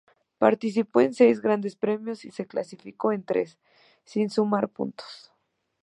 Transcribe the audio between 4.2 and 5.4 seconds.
sumar puntos.